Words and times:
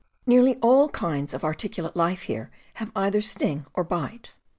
Nearly 0.25 0.55
all 0.63 0.89
kinds 0.89 1.31
of 1.31 1.43
articulate 1.43 1.95
life 1.95 2.23
here 2.23 2.49
have 2.81 2.91
either 2.95 3.21
sting 3.21 3.67
or 3.75 3.83
bite. 3.83 4.31